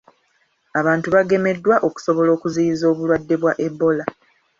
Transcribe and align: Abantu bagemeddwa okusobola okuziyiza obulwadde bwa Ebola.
Abantu 0.79 1.07
bagemeddwa 1.15 1.75
okusobola 1.87 2.29
okuziyiza 2.37 2.83
obulwadde 2.91 3.35
bwa 3.41 3.53
Ebola. 3.65 4.05